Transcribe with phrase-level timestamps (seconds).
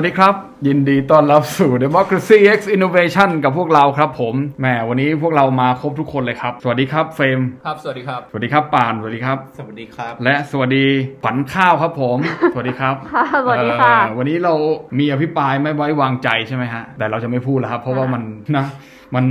[0.00, 0.34] วัสดีครับ
[0.68, 10.86] ยินดีต้อนรับสู่ Democracy X Innovation กับพวกเราครับผมแหมวันนี้พวกเรามาครบทุกคนเลยครับ สวัสดีครับเฟรมครับ สวัสดีครับ สวัสดีครับปานสวัสดีครับ สวัสดีครับ และสวัสดี
[11.22, 12.18] ขวัญข้าวครับผม
[12.54, 14.54] สวัสดีครับค่ะสวัสดีค่ะเอ่อวันนี้เรา
[14.98, 18.22] มีอภิปรายไม่ไว้วางใจใช่ไหมฮะแต่เราจะไม่พูดแล้วครับเพราะว่ามัน
[18.56, 18.66] นะ
[19.14, 19.24] มัน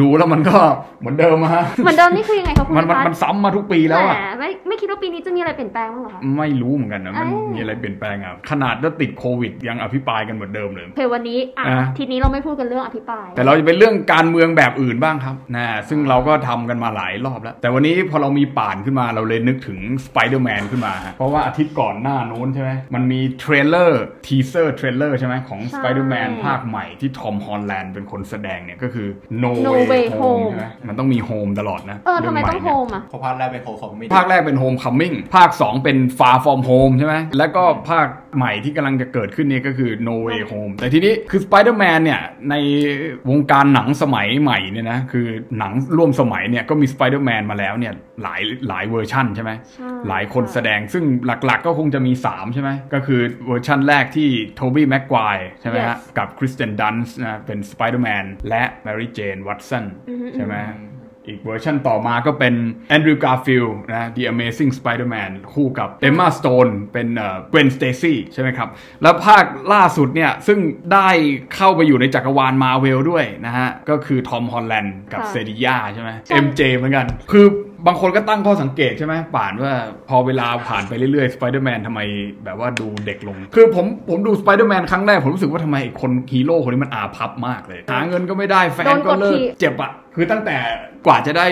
[0.00, 0.58] ดูแล้วมันก็
[1.00, 29.08] เหมือนเดิมอะฮะเหมือนเดิมนี่คือยังไงคะคุณมันมันพัฒมันซ้ำมาทุกปีแล้วอะหมไม่ไม่คิดว่าปีนี้จะมีอะไรเปลี่ยนแปลงบ้างเหรอคะไม่รู้เหมือนกันนะมันเอ้ยมีอะไรเปลี่ยนแปลงอะขนาดถ้าติดโควิด ยังอภิปรายกันเหมือนเดิมเลยโอเควันนี้อะอะทีนี้เราไม่พูดกันเรื่องอภิปราย แต่เราจะเป็นเรื่องการเมืองแบบอื่นบ้างครับนะซึ่งเราก็ทำกันมาหลายรอบแล้ว แต่วันนี้พอเรามีป่านขึ้นมาเราเลยนึกถึงสไปเดอร์แมนขึ้นมาฮะเพราะว่าอาทิตย์ก่อนหน้านู้นใช่ไหมมันมี trailer teaser trailer ใช่ไหมของสไปเดอร์แมนภาคใหม่ที่ทอมฮอลแลนด์เป็นคนแสดงเนี่ยก็คือ
[29.42, 35.98] No, No Way, Way Home Home ใช่ไหมมันต้องมี Home ตลอดนะเออทำไมต้องใหโฮเนี่ยมอะ เพราะภาคแรกเป็นโคของไม่ภาคแรกเป็น Home Coming ภาค 2 เป็น
[36.18, 42.54] Far From Home ใช่ไหมแล้วก็ภาคใหม่ที่กำลังจะเกิดขึ้นเนี่ยก็คือ No Way Home แต่ทีนี้คือ Spider-Man เนี่ยใน
[43.30, 45.26] วงการหนังสมัยใหม่เนี่ยนะคือ
[45.58, 58.62] หนังร่วมสมัยเนี่ยก็มี Spider-Man มาแล้วเนี่ยหลายหลายเวอร์ชั่นใช่ไหม ใช่หลายคนแสดงซึ่งหลักๆก็คงจะมี 3 ใช่ไหม ก็คือเวอร์ชั่นแรกที่โทบี้แม็กไกวร์ใช่ไหมฮะ Yes กับเคิร์สเตนดันสต์นะเป็น Spider-Man และ
[59.10, 60.56] Mary Jane Watson อือฮึใช่ไหม
[61.26, 62.54] อีกเวอร์ชันต่อมาก็เป็น
[62.88, 68.68] แอนดรู g การ์ฟิลนะ The Amazing Spider-Man คู่กับ Emma Stone เป็นเอ่อ Gwen Stacy ใช่ไหมครับ
[69.02, 70.58] แล้วภาคล่าสุดเนี่ย ซึ่ง
[70.92, 71.08] ได้
[71.54, 77.46] เข้าไปอยู่ในจักรวาลมาร์เวลด้วยนะฮะ ก็คือทอมฮอลแลนด์กับค่ะเซริยาใช่ไหมใช่ MJ เหมือนกัน คือ
[77.86, 79.72] บางคนก็ตั้งข้อสังเกตใช่ไหมป่านว่า
[80.08, 82.00] พอเวลาผ่านไปเรื่อยๆ Spider-Man ทำไม
[82.44, 90.56] แบบว่าดูเด็กลง คือผมผมดู Spider-Man ครั้งแรก ผมรู้สึกว่าทำไมไอ้คนฮีโร่คนนี้มันอาภัพมากเลย หาเงินก็ไม่ได้แฟนก็เลิกโดนกดขี่เจ็บอะคือตั้งแต่
[91.06, 91.46] กว่าจะได้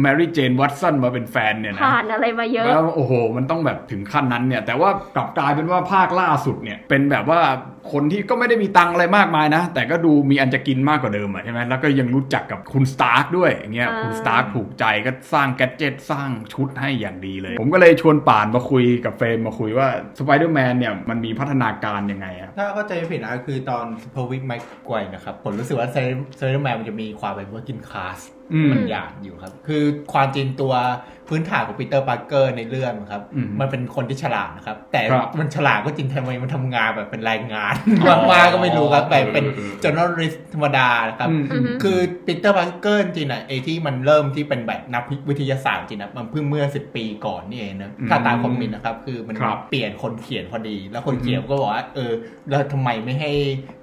[0.00, 7.40] แมรี่เจนวัตสันมาเป็นแฟนเนี่ยนะผ่านอะไรมาเยอะ แล้วโอ้โห มันต้องแบบถึงขั้นนั้นเนี่ย แต่ว่ากลับกลายเป็นว่าภาคล่าสุดเนี่ย เป็นแบบว่า
[7.92, 19.88] คนที่ก็ไม่ได้มีตังค์อะไรมากมายนะ แต่ก็ดูมีอันจะกินมากกว่าเดิมอะใช่ไหมแล้วก็ยังรู้จักกับคุณสตาร์กด้วยอย่างเงี้ยอ่าคุณสตาร์กถูกใจก็สร้าง gadget สร้างชุดให้อย่างดีเลย ผมก็เลยชวนป่านมาคุยกับเฟรมมาคุยว่า
[20.18, 30.74] สไปเดอร์แมนเนี่ยมันมีพัฒนาการยังไงอะถ้าเข้าใจไม่ผิดนะคือตอนโทบี้แม็กไกวร์นะครับผมรู้สึกว่าสไปเดอร์แมนมันจะมีความเป็น working class อืมมันยากอยู่ครับ คือความจริงตัว
[31.28, 37.74] พื้นฐานของปีเตอร์ปาร์เกอร์ในเรื่องครับอืมมันเป็นคนที่ฉลาดนะครับ แต่ครับมันฉลาดก็จริงทำไมมันทำงานแบบเป็นแรงงาน
[38.32, 52.12] มากๆก็ไม่รู้ครับแต่เป็นเออเออเออจ o ร์น a ลิสธรรมดานะครับอืมอือฮึคือปีเตอร์ a r เกอร์จริงๆนะไอ้ที่มันเริ่มที่เป็นแบบนักวิทยาศาสตร์จริงนะมันเพิ่งเมื่อ10ปีก่อนนี่เองนะอืมถ้าตาม comic นะครับ คือมันครับเปลี่ยนคนเขียนพอดี แล้วคนเขียนก็บอกว่าเออ
[52.50, 53.30] แล้วทำไมไม่ให้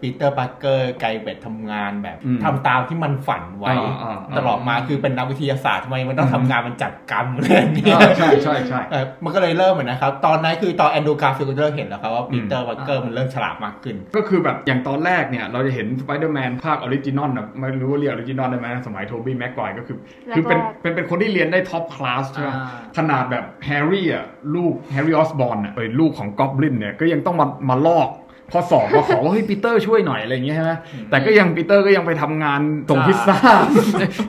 [0.02, 19.98] ปีเตอร์ a r เกอร์ไกเบตทำงานแบบอืมทำตามที่มันฝันไว้อ่าอ่าอ่าตลอดมาคือเป็นนักวิทยาศาสตร์ทำไมมันต้องทำงานมันจับกังอะไรอย่างเงี้ยอ่าใช่ใช่ใช่เออมันก็เลยเริ่มเหมือนนะครับ ตอนนั้นคือตอนแอนดรูการ์ฟิลด์เริ่มเห็นแล้วครับว่าปีเตอร์ a r เกอร์มันเริ่มฉลาดมากขึ้น ก็คือแบบอย่างตอนแรกเนี่ย เราจะเห็นสไปเดอร์แมนภาค original นะไม่รู้ว่าเรียก original ได้ไหมสมัยโทบี้แม็กไกวร์ก็คือ
[20.36, 24.26] คือเป็นแรกๆเป็นเป็นคนที่เรียนได้ top class ใช่ไหมอ่าขนาดแบบแฮร์รี่อะ
[24.56, 28.10] ลูกแฮร์รี่ออสบอร์นอะเอ้ยลูกของกอบลินเนี่ยก็ยังต้องมามาลอก
[28.52, 30.72] พอสอบมาขอว่าเฮ้ยปีเตอร์ช่วยหน่อยอะไรอย่างเงี้ยใช่ไหม
[31.10, 33.38] แต่ก็ยังปีเตอร์ก็ยังไปทำงานส่งพิซซ่า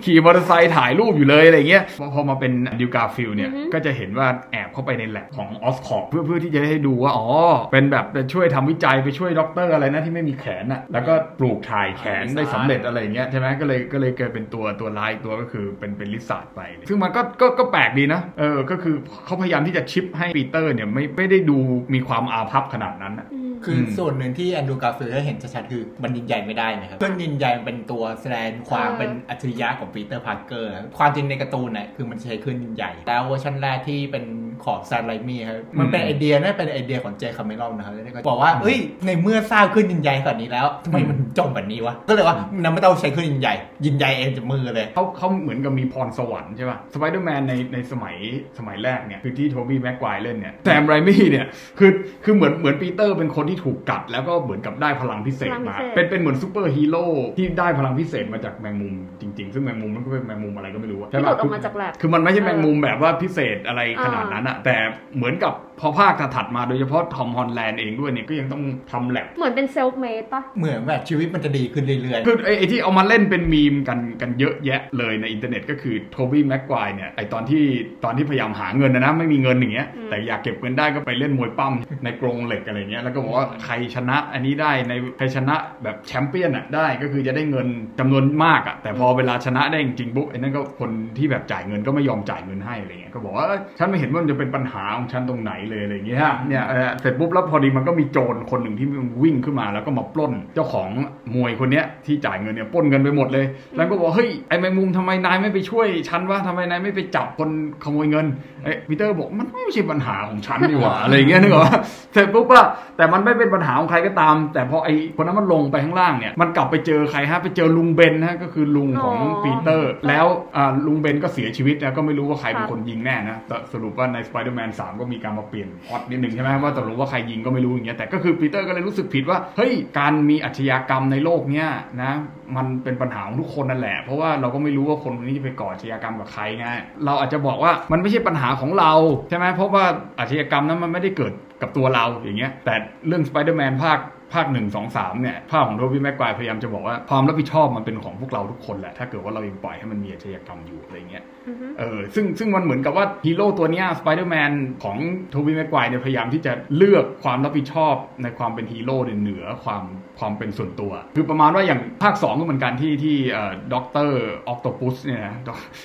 [0.05, 7.27] ขี่มอเตอร์ไซค์ถ่ายรูปอยู่เลยอะไรเงี้ยพอพอมาเป็นแอนดรูการ์ฟิลด์เนี่ยอือฮึก็จะเห็นว่าแอบเข้าไปในแลบของออสคอร์ปเพื่อเพื่อที่จะได้ดูว่าอ๋อ
[7.73, 18.95] เป็นแบบไปช่วยทำวิจัยไปช่วยด็อกเตอร์อะไรนะที่ไม่มีแขนอะแล้วก็ปลูกถ่ายแขนได้สำเร็จอะไรอย่างเงี้ยใช่ไหมก็เลยก็เลยเกิดเป็นตัวตัวร้ายอีกตัวก็คือเป็นเป็น Lizard ไป ซึ่งมันก็ก็ก็แปลกดีนะเออก็คือ
[19.25, 21.59] เขาพยายามที่จะ shift ให้ปีเตอร์เนี่ยไม่ไม่ได้ดู
[21.95, 34.25] มีความอาภัพขนาดนั้นอะอืมคืออมส่วนหนึ่งที่แอนดรูการ์ฟิลด์ได้เห็นชัดๆคือมันยินใหญ่ไม่ได้นะครับเครื่องยินใหญ่เป็นตัวแสดงความเออเป็นอัจฉริยะของปีเตอร์พาร์เกอร์ความจริงในการ์ตูนเนี่ยคือมันใช้เครื่องยินใหญ่แล้วเวอร์ชันแรกที่เป็น
[34.65, 48.17] ของแซมไรมี่ครับมันเป็นไอเดียน่าเป็นไอเดียของเจมส์คาเมรอนนะครับแล้วก็บอกว่าเอ้ยในเมื่อสร้างเครื่องยินใหญ่ขนาดนี้แล้วทำไมมันจมแบบนี้วะก็เลยว่างั้นไม่ต้องใช้เครื่องยินใหญ่ยินใหญ่เองจากมือเลยเขาเขาเหมือนกับมีพรสวรรค์ใช่ป่ะสไปเดอร์แมนในในสมัย
[48.59, 51.47] สมัยแรกเนี่ยคือที่โทบี้แม็กไกวร์เล่นเนี่ยแซมไรมี่เนี่ย
[51.79, 51.91] คือ
[52.25, 57.05] คือเหมือนเหมือนปีเตอร์เป็นคนที่ถูกกัด แล้วก็เหมือนกับได้พลังพิเศษมาพลังพิเศษเป็นเป็นเหมือนซูเปอร์ฮีโร่
[57.37, 64.77] ที่ได้พลังพิเศษมาจากแมงมุมจริง ๆ ซึ่งแมงมุมมันก็เป็นแมงมุมอะไรก็ไม่รู้อะที่ใช่หลุป่ะดออกมาจากแลบคือมันไม่ใช่แมงมุมแบบว่าพิเศษอะไรขนาดนั้นอะแต่
[65.17, 68.63] เหมือนกับพอภาคถัดๆมาโดยเฉพาะทอมฮอลแลนด์เองด้วยเนี่ยก็ยังต้อง
[68.93, 77.65] ทำแลบเหมือนเป็น self-made ปะเหมือนแบบชีวิตมันจะดีขึ้นเรื่อยๆ คือไอ้ไอ้ที่เอามาเล่นเป็นมีมกันกันเยอะแยะเลยในอินเทอร์เน็ตก็คือโทบี้แม็กไกวร์เนี่ยไอตอนที่
[78.05, 87.69] ตอนที่พยายามหาเงินนะนะไม่มีเงินอย่างเงี้ยอืมแต่อยากเก็บเงินได้ก็ไปเล่นมวยปั้ำในกรงเหล็กอะไรเงี้ยแล้วก็บอกว่าใครชนะอันนี้ได้ในใครชนะแบบแชมเปี้ยนอะได้ก็คือจะได้เงิน
[87.99, 100.89] จำนวนมากอะแต่พอเวลาชนะได้จริงๆปุ๊บไอ้นั่นก็คนที่แบบจ่ายเงินก็ไม่ยอมจ่ายเงินให้อะไรเงี้ยก็บอกว่าเอ้ยฉันไม่เห็นว่ามันจะจะเป็นปัญหาของฉันตรงไหนเลยอะไรอย่างเงี้ยเนี่ยเออเสร็จปุ๊บแล้วพอดีมันก็มีโจรคนหนึ่งที่มันวิ่งขึ้นมา แล้วก็มาปล้นเจ้าของ
[101.35, 103.47] มวยคนเนี้ยที่จ่ายเงินเนี่ยปล้นเงินไปหมดเลย
[103.77, 107.51] แล้วก็บอกเฮ้ยไอ้แมงมุมทำไมนายไม่ไปช่วยฉันวะทำไมนายไม่ไปจับคน
[107.85, 108.27] ขโมยเงิน
[108.65, 111.81] เอ้ยปีเตอร์บอกมันไม่ใช่ปัญหาของฉันนี่หว่าอะไรอย่างเงี้ยนึกออกปะ
[112.13, 120.27] เสร็จปุ๊บอะแต่มันไม่เป็นปัญหาของใครก็ตาม แต่พอไอ้คนนั้นมันลงไปข้างล่างเนี่ยมันกลับไปเจอใครฮะไปเจอลุงเบนฮะก็คือลุงของอ๋อปีเตอร์ แล้ว
[120.57, 131.69] อ่าลุงเบนก็เสียชีวิตนะก็ไม่รู้ว่าใครเป็นค่ะคนยิงแน่นะแต่สรุปว่าใน Spider-Man 3 ก็มีการมาเปลี่ยนพอตนิดนึงใช่ไหมว่าตกลงว่าใครยิงก็ไม่รู้อย่างเงี้ยแต่ก็คือปีเตอร์ก็เลยรู้สึกผิดว่าเฮ้ยการมีอาชญากรรมในโลกเนี้ย
[132.03, 132.13] นะ
[132.57, 136.67] มันเป็นปัญหาของทุกคนนั่นแหละ เพราะว่าเราก็ไม่รู้ว่าคนคนนี้จะไปก่ออาชญากรรมกับใครไง
[137.05, 138.93] เราอาจจะบอกว่ามันไม่ใช่ปัญหาของเรา
[139.29, 139.85] ใช่ไหมเพราะว่า
[140.19, 141.33] อาชญากรรมนั้นมันไม่ได้เกิด
[141.63, 142.75] กับตัวเราอย่างเงี้ยแต่
[143.07, 143.99] เรื่อง Spider-Man ภาค
[144.35, 154.51] ภาคหนึ่งสองสามเนี่ยภาคของโทบี้แม็กควายพยายามจะบอกว่าความรับผิดชอบมันเป็นของพวกเราทุกคนแหละ ถ้าเกิดว่าเรายังปล่อยให้มันมีอาชญากรรมอยู่อะไรเงี้ยอือฮึเออซึ่งซึ่งมันเหมือนกับว่าฮีโร่ตัวเนี้สไปเดอร์แมน
[154.83, 154.97] ของ
[155.31, 159.83] โทบี้แม็กไกวร์เนี่ยพยายามที่จะเลือกความรับผิดชอบในความเป็นฮีโร่เนี่ยเหนือความ
[160.19, 165.35] ความเป็นส่วนตัว คือประมาณว่าอย่างภาค 2 ก็เหมือนกันที่ที่เอ่อด็อกเตอร์ออกโตปุสเนี่ยนะ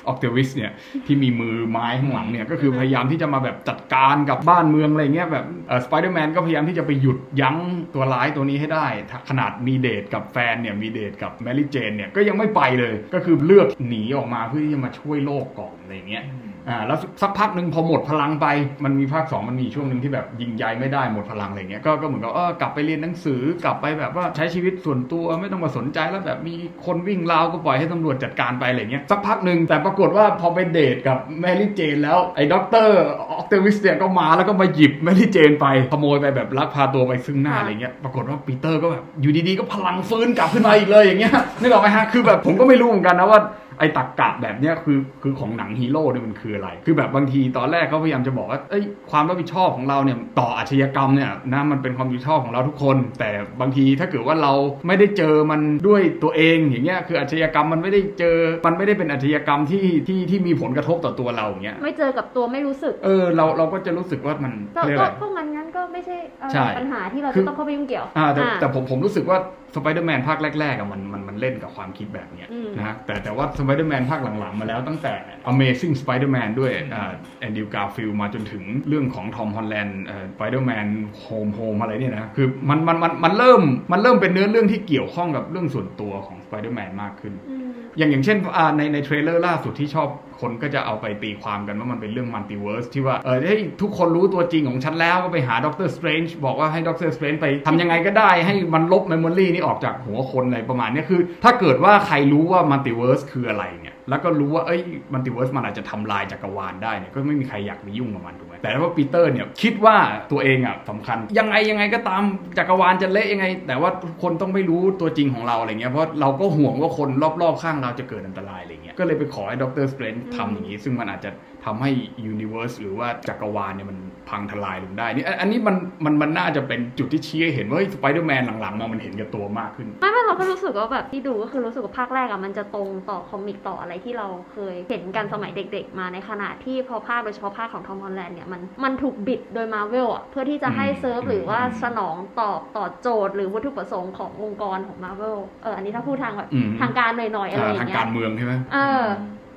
[0.08, 0.72] ออกเทเวียสเนี่ย
[1.06, 5.46] ที่มีมือไม้ข้างหลังเนี่ยก็คือพยายามที่จะมาแบบจัดการกับบ้านเมืองอะไรเงี้ยแบบ
[5.86, 7.58] สไปเดอร์แมนก็พยายามที่จะไปหยุดยั้ง
[7.96, 8.88] ตัวร้ายตัวนี้ให้ได้
[9.30, 16.24] ขนาดมีเดทกับแฟนเนี่ยมีเดทกับแมรี่เจนเนี่ยก็ยังไม่ไปเลย ก็คือเลือกหนีออกมาเพื่อที่จะมาช่วยโลกก่อนอะไรเงี้ย
[16.70, 18.48] อ่าแล้วสักพักหนึ่งพอหมดพลังไป
[18.84, 26.56] มันมีภาค2มันมีช่วงหนึ่งที่แบบยิงใยไม่ได้หมดพลังอะไรเงี้ยก็ก็เหมือนกับเออกลับไปเรียนหนังสือกลับไปแบบว่าใช้ชีวิตส่วนตัวไม่ต้องมาสนใจแล้วแบบมี
[26.86, 33.00] คนวิ่งราวก็ปล่อยให้ตำรวจจัดการไปอะไรเงี้ยสักพักหนึ่งแต่ปรากฏว่าพอไปเดทกับแมรี่เจนแล้วไอ้ด็อกเตอร์
[33.32, 43.42] ออกเทเวียสเนี่ยก็มาแล้วก็มาหยิบแมรี่เจนไปขโมยไปแบบลักพาตัวไปซึ่งหน้าอะไรเงี้ยปรากฏว่าปีเตอร์ก็แบบอยู่ดีๆก็พลังฟื้นกลับขึ้นมาอีกเลยอย่างเงี้ยนึกออกไหมฮะคือแบบผมก็ไม่รู้เหมือนกันนะว่า
[43.80, 53.30] ไอ้ตักกะแบบเนี้ยคือคือของหนังฮีโร่เนี่ยมันคืออะไร คือแบบบางทีตอนแรกเขาพยายามจะบอกว่าเอ้ยความรับผิดชอบของเราเนี่ยต่ออาชญากรรมเนี่ยนะมันเป็นความรับผิดชอบของเราทุกคน แต่
[53.62, 54.54] บางทีถ้าเกิดว่าเรา
[54.88, 69.38] ไม่ได้เจอมันด้วยตัวเองอย่างเงี้ยคืออาชญากรรมมันไม่ได้เจอ มันไม่ได้เป็นอาชญากรรมที่ที่ที่มีผลกระทบต่อตัวเราอย่างเงี้ยไม่เจอกับตัวไม่รู้สึก เออเราเราก็จะรู้สึกว่ามันก็เขาเรียกก็อะไรก็มันงั้นก็ไม่ใช่เอ่อใช่ปัญหาที่เราคืจะอต้องเข้าไปยุ่งเกี่ยวอ่าแต่อ่าแต่ผมผมรู้สึกว่า
[69.76, 75.14] สไปเดอร์แมนภาคแรกๆอะมันมันมันเล่นกับความคิดแบบเนี้ยอืมนะฮะแต่แต่ว่าสไปเดอร์แมนภาคหลังๆ มาแล้วตั้งแต่
[75.52, 80.00] Amazing Spider-Man ด้วยอ่าแอนดิวกาฟิลมาจนถึงเรื่องของทอมฮอลแลนด์
[80.32, 80.88] สไปเดอร์แมน
[81.20, 83.62] Home Home อะไรเนี่ยนะ คือมันมันมันมันเริ่ม
[83.92, 90.10] มันเริ่มเป็นเนื้อเรื่องที่เกี่ยวข้องกับเรื่องส่วนตัวของสไปเดอร์แมนมากขึ้นอืมอย่างอย่างเช่นอ่าในใน trailer ล่าสุดที่ชอบ
[90.42, 104.82] คนก็จะเอาไปตีความกันว่ามันเป็นเรื่อง multiverse ที่ว่าเออเฮ้ยทุกคนรู้ตัวจริงของฉันแล้วก็ไปหาด็อกเตอร์สเตรนจ์บอกว่าให้ด็อกเตอร์สเตรนจ์ไปทำยังไงก็ได้ให้มันลบ memory นี้ออกจากหัวคนอะไรประมาณเนี้ยคือ ถ้าเกิดว่าใครรู้ว่า multiverse คืออะไรเนี่ยแล้วก็รู้ว่าเอ้ย
[105.14, 109.98] multiverse มันอาจจะทำลายจักรวาลได้เนี่ยก็ไม่มีใครอยากไปยุ่งกับมันถูก แต่ว่าปีเตอร์เนี่ยคิดว่า
[110.32, 112.22] ตัวเองอะสำคัญ ยังไงยังไงก็ตาม
[112.58, 113.90] จักรวาลจะเละยังไง แต่ว่า
[114.22, 117.10] คนต้องไม่รู้ตัวจริงของเราอะไรเงี้ยเพราะเราก็ห่วงว่าคน
[117.42, 121.32] รอบๆข้างเราจะเกิดอันตรายอะไรเงี้ยก็เลยไปขอให้ด็อกเตอร์สเตรนจ์ทำอย่างนี้ ซึ่งมันอาจจะ
[121.66, 121.92] ทำให้
[122.26, 123.98] universe หรือว่าจักรวาลเนี่ยมัน
[124.30, 125.76] พังทลายลงได้นี่อันนี้มัน
[126.06, 149.06] มันมันน่าจะเป็นจุดที่ชี้ให้เห็นว่าสไปเดอร์แมนหลังๆมามันเห็นแก่ตัวมากขึ้นไม่ไม่เราก็รู้สึกว่าแบบที่ดูก็คือรู้สึกว่าภาคแรกอะมันจะตรงต่อ comic ต่ออะไรที่เราเคยเห็นกันสมัยเด็ก ๆ มาในขณะที่พอภาคโดยเฉพาะภาคของทอมฮอลแลนด์เนี่ยมันมันถูกบิดโดยมาเวลอะเพื่อที่จะให้อืมเซิร์ฟอืมหรือว่าอืมสนองตอบต่อโจทย์ หรือวัตถุประสงค์ขององค์กรของมาเวลเอออันนี้ถ้าพูดทางแบบอืมทางการหน่อยๆอะไรอย่างเงี้ยทางการเมืองใช่ไหมเออ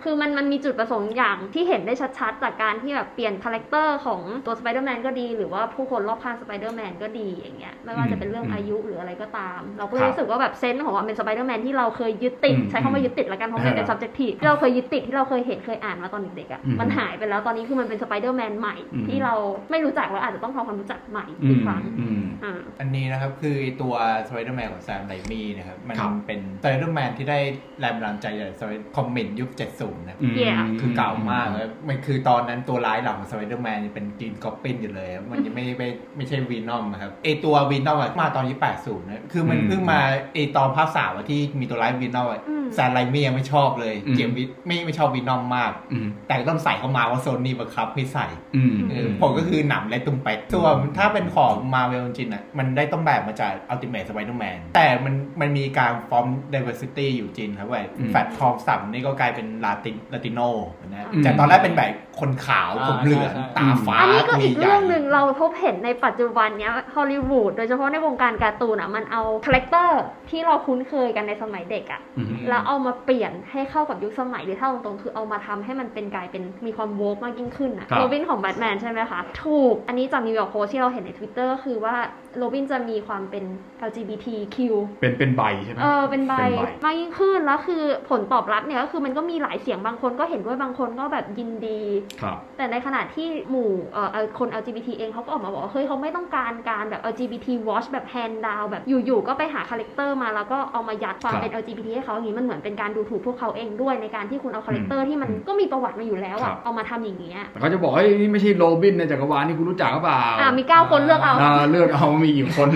[0.05, 19.35] คือมันมันมีจุดประสงค์อย่างที่เห็นได้ชัดๆ จากการที่แบบเปลี่ยน character ของตัวสไปเดอร์แมนก็ดี หรือว่าผู้คนรอบข้างสไปเดอร์แมนก็ดีอย่างเงี้ยไม่ว่าจะเป็นเรื่องอืมอายุหรืออะไรก็ตาม เราก็ครับรู้สึกว่าแบบ sense ของความเป็นสไปเดอร์แมนที่เราเคยยึดติดอืมใช้คำว่ายึดติดละกันเพราะมันเป็นเออ subjective ที่เราเคยยึดติดที่เราเคยเห็นเคยอ่านมาตอนเด็กๆอะอืมมันหายไปแล้วตอนนี้คือมันเป็นสไปเดอร์แมนใหม่อืมที่เรา
[19.71, 23.95] ไม่รู้จักแล้วอาจจะต้องทำความรู้จักใหม่อือีกมครั้งอืมอ่าอันนี้นะครับคือตัว
[24.29, 27.39] Spider-Man ของแซมไรมี่นะครับมันครับเป็น Spider-Man ที่ได้
[27.81, 40.01] แรงบันดาลใจจากคอมเมนต์ยุค70นะอืม Yeah คือเก่ามากแล้วมันคือตอนนั้นตัวร้ายหลักของ Spider-Man ยังเป็นกรีนกอบปินอยู่เลยอะมันยังไม่ไม่ไม่ใช่วีนอมครับไอตัววีนอมมาตอนที่80นะคือมันอืมเพิ่งมา
[40.35, 60.41] ไอตอนภาคสามอะที่มีตัวร้ายวีนอมอืมแซมไรมี่ยังไม่ชอบเลยอืมเจมส์วิไม่ไม่ชอบวีนอมมากอืมแต่ต้องใส่เข้ามาว่าโซนี่บังคับให้ใส่อืมเออผมก็คือหนำและตุ้มเป็ดส่วนถ้าเป็นของมาเวลจริงๆอะมันได้ต้นแบบมาจาก Ultimate Spider-Man แต่มันมันมีการฟอร์ม diversity อยู่จริงครับเว้ยอืมแฟตทองสัมนี่ก็กลายเป็นลาติลาติโน
[60.89, 70.01] นะอืมจากตอนแรกเป็นแบบ คนขาวอ่าผมเหลืองใช่ใช่ตาฟ้าอันนี้ก็อีกตัวใญ่เรื่องหนึ่งเราพบเห็นในปัจจุบันเนี้ยฮอลลีวูดโดยเฉพาะในวงการการ์ตูนอะมันเอาคาแรคเตอร์
[70.31, 81.95] ที่เราคุ้นเคยกันในสมัยเด็กอะอืมแล้วเอามาเปลี่ยนให้เข้ากับยุคสมัยหรือถ้าตรงๆคือเอามาทำให้มันเป็นกลายเป็นมีความโวกมากยิ่งขึ้นอะครับโรบินของแบทแมนใช่ไหมคะถูกอันนี้จากนิวยอร์กโพสที่เราเห็นใน Twitter ก็คือว่า
[82.39, 83.45] โรบินจะมีความเป็น
[83.89, 84.57] LGBTQ
[85.01, 92.10] เป็นเป็น bi ใช่ไหมเออเป็น bi เป็น biมากยิ่งขึ้นแล้วคือผลตอบรับเนี่ยก็คือมันก็มีหลายเสียงบางคนก็เห็นด้วยบางคนก็แบบยินดีครับ
[92.57, 112.69] แต่ในขณะที่หมู่เอ่อเอ่อคน LGBT เองเขาก็ออกมาบอกว่าเฮ้ยเขาไม่ต้องการการแบบ LGBT wash แบบ hand down แบบอยู่ๆก็ไปหา character มาแล้วก็เอามายัดความครับเป็น LGBT ให้เขาอย่างนี้มันเหมือนเป็นการดูถูกพวกเขาเองด้วยในการที่คุณเอา character ที่มันก็มีประวัติมาอยู่แล้วอะครับเอามาทำอย่างเงี้ยแต่เขาจะบอกเฮ้ยนี่ไม่ใช่โรบินในจักรวาลนี่คุณรู้จักหรือเปล่าอ่ามีเก้าคนเลือกเอาอ่าเลือกเอามีกี่คน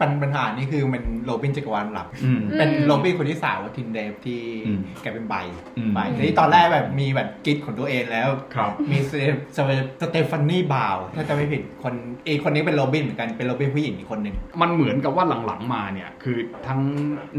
[0.00, 5.34] ปัญปัญหานี่คือมันโรบินจักรวาลหลักอืมเป็นอืมโรบินคนที่สามว่าทินเดฟที่อืมแกเป็นใบ
[5.76, 9.22] อืมใบทีนี้ตอนแรกแบบมีแบบกิ๊กของตัวเองแล้วครับมีสเต
[9.56, 9.70] สเต
[10.08, 11.94] สเตฟานีบาวถ้าจะไม่ผิดคน
[12.26, 16.38] อีกคนนี้เป็นโรบินเหมือนกันเป็นโรบินผู้หญิงอีกคนหนึ่งมันเหมือนกับว่าหลังๆมาเนี่ย คือ
[16.68, 16.80] ทั้ง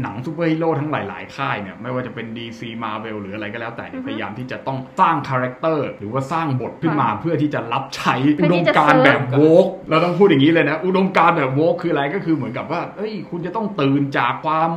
[0.02, 14.70] หนังซูเปอร์ฮีโร่ทั้งหลาย ๆ ค่ายเนี่ย ไม่ว่าจะเป็น DC Marvel หรืออะไรก็แล้วแต่เนี่ยอือฮึพยายามที่จะต้องสร้างคาแรคเตอร์หรือว่าสร้างบทขึ้นมาเพื่อที่จะรับใช้เพื่อุอดที่มจะการณ์เซิร์ฟแบบโวกเราต้องพูดอย่างนี้เลยนะ อุดมการณ์แบบโวกคืออะไรก็คือเหมือนกับว่าเอ้ย คุณจะต้องตื่นจากความ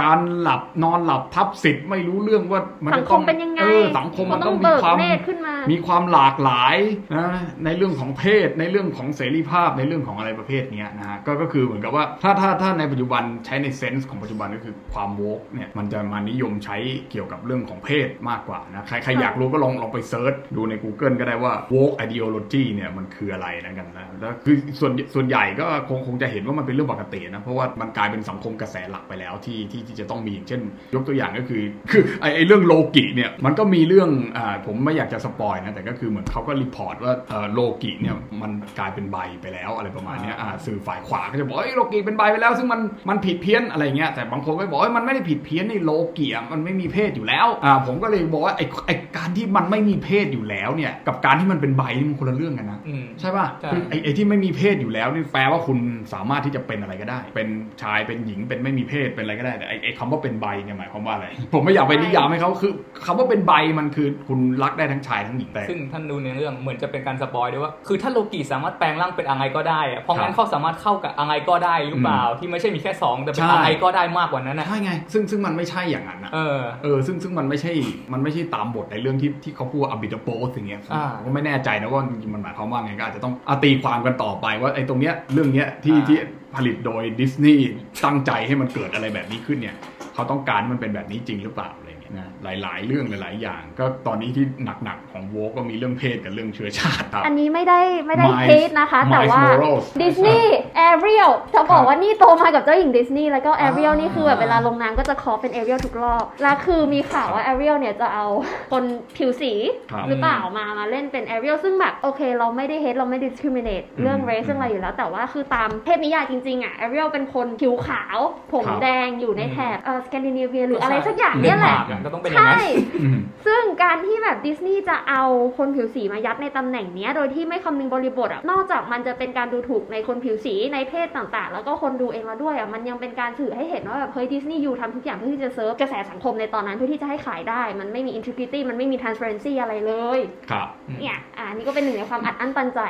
[0.00, 6.76] การหลับนอนหลับทับสิทธิ์ไม่รู้เรื่องว่ามันสังจะคต้อมงเป็นยังไงเออสังคมมันต้ต้อองงมีเบิกความเนตรขึ้นมา มีความหลากหลาย
[7.14, 7.26] นะ
[7.64, 16.76] ในเรื่องของเพศ ในเรื่องของเสรีภาพในเรื่องของอะไรประเภทเนี้ยนะฮะก็ก็คือเหมือนกับว่าถ้าถ้าถ้าในปัจจุบันใช้ในเซนส์ของปัจจุบันก็คือความโวกเนี่ยมันจะมานิยมใช้
[17.10, 30.60] เกี่ยวกับเรื่องของเพศมากกว่านะใครใครอยากรู้ก็ลองลองไปเซิร์ชดูใน Google ก็ได้ว่า woke ideology เนี่ยมันคืออะไรนะกันนะแล้วคือส่วนส่วนใหญ่ก็คงคงจะเห็นว่ามันเป็นเรื่องปกตินะเพราะว่ามันกลายเป็นสังคมกระแสหลักไปแล้วที่ที่ที่จะต้องมีอย่างเช่น
[30.94, 55.78] ยกตัวอย่างก็คือคือไอไอเรื่องโลกิเนี่ยมันก็มีเรื่องอ่าผมไม่อยากจะ spoil นะแต่ก็คือเหมือนเขาก็ report ว่าเอ่อโลกิเนี่ยมันกลายเป็น bi ไปแล้วอะไรประมาณเนี้ยอ่าสื่อฝ่ายขวาก็จะบอกเอ้ยโลกิเป็น bi ไปแล้ว ซึ่งมันมันผิดเพี้ยนอะไรเงี้ยแต่บางคนก็บอกว่ามันไม่ได้ผิดเพี้ยนในโลกิอะมันไม่มีเพศอยู่แล้วอ่าผมก็เลยบอกว่าไอไอการที่มันไม่มีเพศอยู่แล้วเนี่ยกับการที่มันเป็น bi นี่มันคนละเรื่องกันนะอืมใช่ป่ะใช่คือไอ้ไอ้ที่ไม่มีเพศอยู่แล้วนี่แปลว่าคุณ
[56.12, 57.48] สามารถที่จะเป็นอะไรก็ได้ เป็น
[57.82, 62.72] ชายเป็นหญิงเป็นไม่มีเพศเป็นอะไรก็ได้แต่ไอ้ไอ้คำว่าเป็นใบเนี่ยหมายความว่าอะไรผมไม่อยากไปนิยามให้เขาคือ
[63.06, 77.72] คำว่าเป็นใบมันคือคุณรักได้ทั้งชายทั้งหญิงแต่ซึ่งท่านดูในเรื่องเหมือนจะเป็นการสปอยด้วยว่าคือถ้าโลกิสามารถแปลงร่างเป็นอะไรก็ได้อะเพราะงั้ครันบเขาสามารถเข้ากับอะไรก็ได้หรือเปล่าที่ไม่ใช่มีแค่สองแต่เป็นใช่อะไรก็ได้มากกว่านั้นนะใช่ไงซึ่งซึ่งมันไม่ใช่อย่างนั้นนะเออเออซึ่งซึ่งมันไม่ใช่
[78.12, 86.18] มันไม่ใช่ตามบทในเรื่องที่ที่เขาพูดว่าอบิดโปสอย่างเงี้ยอ่าผมก็ไม่แน่ใจนะว่าจริงๆมันหมายความว่าไงก็อาจจะต้องเอาตีความกันต่อไปว่าไอ้ตรงเนี้ยเรื่องเนี้ยที่อ่าที่
[86.56, 87.64] ผลิตโดยดิสนีย์
[88.04, 89.76] ตั้งใจให้มันเกิดอะไรแบบนี้ขึ้นเนี่ย
[90.14, 94.44] เขาต้องการให้มันเป็นแบบนี้จริงหรือเปล่าอะไรเงี้ย นะหลาย ๆ เรื่องหลาย ๆ อย่าง ก็ตอนนี้ที่
[94.84, 108.26] หนัก ๆ ของโวก็มีเรื่องเพศกับเรื่องเชื้อชาติครับ อันนี้ไม่ได้ไม่ได้ Miles- เทสนะคะ แต่ Miles ว่า Morales ดิสนีย์แอเรียลจะบอคกรับว่านี่โตมากับเจ้าหญิงดิสนีย์แล้วก็แอเรียลอ่านี่นี่คือแบบเวลาลงน้ำก็จะคอเป็นแอเรียลทุกรอบ แล้วคือมีข่าวว่าแอเรียลเนี่ยจะเอา
[108.72, 108.84] คน
[109.16, 109.52] ผิวสี
[109.92, 118.18] ครับหรือเปล่ามามาเล่นเป็นแอเรียลซึ่งแบบโอเค เราไม่ได้เฮดเราไม่ discriminate เรื่องอืม race เรื่องอะไรอยู่แล้ว แต่ว่าคือตามเทพนิยายจริง ๆ อะแอเรียลเป็นคนผิวขาว
[118.52, 122.66] ผมครับแดงอยู่ในแถบเออสแกนดิเนเวียหรืออะไรใช่สักอย่างเนี่ยแหละเดนมาร์กอะก็ต้องเป็นอย่างนั้นใช่
[123.02, 125.22] อืมซึ่งการที่แบบดิสนีย์จะเอา
[125.58, 140.18] คนผิวสีมายัดในตำแหน่งเนี้ยโดยที่ไม่คำนึงบริบทอะนอกจากมันจะเป็นการดูถูกในคนผิวสีในเพศต่างๆ แล้วก็คนดูเองแล้วด้วยอะมันยังเป็นการสื่อให้เห็นว่าแบบเฮ้ยดิสนีย์ you ทำทุกอย่างเพื่อที่จะเซิร์ฟกระแสสังคมในตอนนั้นเพื่อที่จะให้ขายได้ มันไม่มี integrity มันไม่มี transparency อะไรเลย
[140.50, 140.68] ครับ
[141.00, 142.80] เนี่ยอ่านี่ก็เป็นหนึ่งในความอัดอั้นตันใจ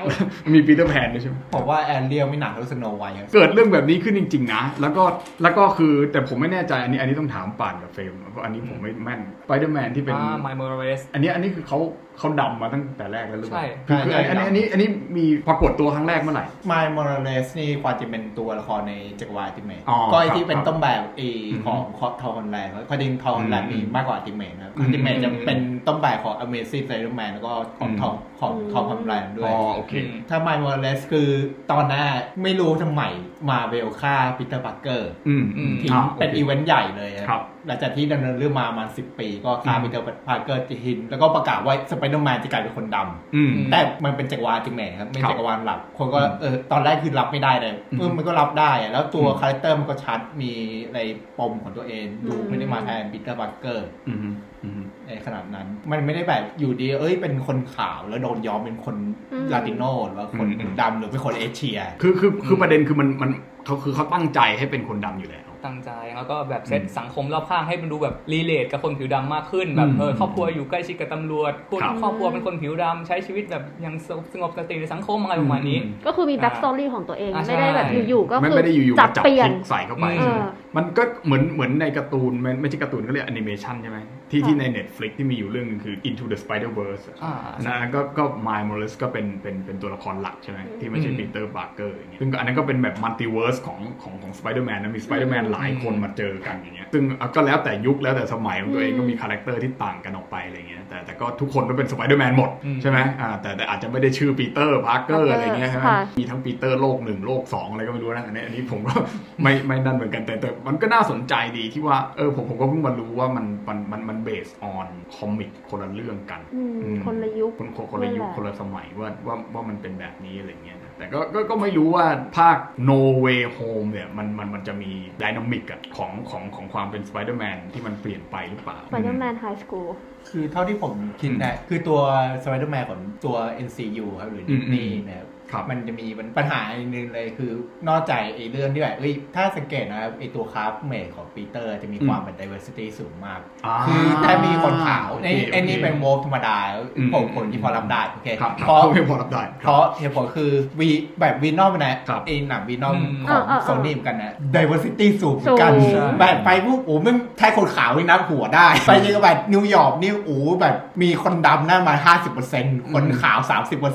[0.54, 5.02] มีปีเตอร์แพนด้วยใช่ไหมผมว่าแอนเรียลไม่หนักเท่าสโนไวท์ครับเกิดเรื่องแบบนี้ขึ้นจริง ๆ นะ แล้วก็
[5.42, 11.78] แล้วก็คือแต่ผมไม่แน่ใจอันนี้อันนี้ต้องถามป่านกับเฟรมเพราะอันนี้ผมไม่แม่นไปเดอร์แมนที่เป็นอ่า My Morales อันนี้อันนี้คือเขา
[12.18, 31.28] เขาดำมาตั้งแต่แรกแล้วหรือเปล่าใช่คือคืออันอันนี้อันนี้อันนี้มีปรากฏตัวครั้งแรกเมื่อไหร่ มายมอร์เลสนี่ความจริงเป็นตัวละครในจักรวาลติเมทอ๋อก็ไอครับที่เป็นครับต้นแบบเออืมของคอทอฮอนแลนด์ความจริงทอฮอนแลนด์อืมมีมากกว่าติเมทนะครับอืมติเมทจะเป็นต้นแบบของ Amazing Spider-Man แล้วก็ของอืมทอของอืมทอฮอนแลนด์ด้วอ๋ยอโอเคอืมถ้า Miles Morales คือ
[31.70, 32.04] ตอนหน้า
[32.42, 33.02] ไม่รู้ทำไม
[33.50, 50.50] มาเวลฆ่าปีเตอร์พาร์กเกอร์อืมอืม ทิ้งอ่าเป็นโอเคอีเวนต์ใหญ่เลยครับ หลังจากที่ดำเนินเรื่องมาประมาณสิบปี ก็ฆ่าอืม ปีเตอร์พาร์กเกอร์ทิ้ง แล้วก็ประกาศว่าสไปเดอร์แมนจะกลายเป็นคนดำอืม แต่มันเป็นจักรวาลจริงไหมครับไม่ครับจักรวาลหลักคนก็เออตอนแรกคือรับไม่ได้เลยอืมเออมันก็รับได้อะแล้วตัวอืม character มันก็ชัดมี
[50.86, 51.00] อะไร
[51.38, 54.18] ปมของตัวเองดูอืมไม่ได้มาแทนปีเตอร์พาร์กเกอร์ อืม
[54.64, 58.96] อืม ในขนาดนั้นมันไม่ได้แบบอยู่ดี เอ้ยเป็นคนขาวแล้วโดนย้อมเป็นคน
[59.32, 63.30] อืม ลาติโนหรือว่าคนอืม ดำหรือเป็นคนเอเชีย คือคือคือประเด็นคือมันมัน
[63.64, 73.94] เขาคือเขาตั้งใจให้เป็นคนดำอยู่แล้ว ตั้งใจ แล้วก็แบบเซตสังคมรอบข้างให้มันดูแบบ relate กับคนผิวดำมากขึ้นแบบอืมเออครอบครัวอยู่ใกล้ชิดกับตำรวจคุณครับครอบครัวเป็นคนผิวดำใช้ชีวิตแบบอยัง
[74.32, 80.42] สงบสติในสังคมอะไรประมาณนี้ ก็คือมี backstory ของตัวเองอ่าไม่ได้แบบใช่อยู่ๆก็ไม่คือไม่ได้อยู่ๆจับมาจับเปลี่ยนพิษใส่เข้าไปอืมใช่ไหมเออ
[80.76, 83.98] มันก็เหมือนเหมือนในการ์ตูนไม่ไม่ใช่การ์ตูนก็เรียกแอนิเมชันใช่ไหม
[84.32, 87.34] ที่ค่ะที่ใน Netflix ที่มีอยู่เรื่องหนึ่งคือ Into the Spider-Verse อะอ่า
[87.66, 97.02] นะก็ก็มาย m o ร e สก็เป็นเป็นเป็นตัวละครหลักใช่ไหมที่ไม่ใช่อืมปีเตอร์พาร์กเกอร์อย่างเงี้ยซึ่งก็อันนั้นก็เป็นแบบ multiverse ของของของสไปเดอร์แมนนะมีสไปเดอร์แมนหลายคนมาเจอกันอย่างเงี้ยซึ่ง
[97.34, 108.94] ก็แล้วแต่ยุคแล้วแต่สมัยของตัวเองอืมก็มี character ที่ต่างกันออกไปอะไรเงี้ยแต่แต่ก็ทุกคนก็เป็นสไปเดอร์แมนหมดอืมใช่ไหมอ่าแต่แต่อาจจะไม่ได้ชื่อปีเตอร์พาร์กเกอร์อะไรเงี้ยใช่ไหมค่ะมีทั้งปีเตอร์โลกหนึ่งโลกสองอะไรก็ไม่รู้นะอันนี้อันนี้ผมก็
[109.42, 122.06] ไม่ไม่นั่นเหมือนกันแต่แต่มันก็น่าสนใจดีที่ว่าเออผมผมก็เพิ่งมารู้ว่ามันมันมันมัน based on comic คนละเรื่องกันอืมอืมคนละยุคคนคนคนละยุคนั่นแหละคนละสมัยว่าว่าว่ามันเป็นแบบนี้อะไรเงี้ยนะแต่ก็ก็ก็ไม่รู้ว่า
[122.38, 122.56] ภาค
[122.88, 124.90] No Way Home เนี่ยมันมันมันจะมี
[125.22, 129.88] dynamic อะของของของความเป็น Spider-Man ที่มันเปลี่ยนไปหรือเปล่าสไปเดอร์แมน high school
[130.30, 132.00] คือเท่าที่ผมคิดนะคือตัว
[132.44, 133.36] Spider-Man ของตัว
[133.66, 136.06] MCU ครับหรืออืดิมสนีย์นะครับครับ มันจะมี
[136.36, 137.52] ปัญหาอีกหนึ่งเลยคือ
[137.88, 146.56] นอกจากไอ้เรื่องที่แบบเอ้ยถ้าสังเกตนะครับไอ้ตัวคราฟเมดของปีเตอร์จะมีความเป็น diversity สูงมากอ่าคือถ้ามีคนขาวโอเคไอ้ไอ้นี่โอเคเป็นโมฟธรรมดา
[146.96, 150.88] อืมผมคนที่พอรับได้โอเคครับเพราะไม่พอรับได้ เพราะเหตุผลคือวี
[151.20, 162.14] แบบวีนอมนะครับไอ้หนังวีนอมอืมของเออเออเออโซนี่เหมือนกันนะ diversity สูงเหมือนกันสูงแบบไปปุ๊บโอ้ไม่แค่คนขาวไม่นับหัวได้ ไปยังแบบนิวยอร์กนี่โอ้แบบมีคนดำหน้ามา
[162.48, 163.38] 50%คนขาว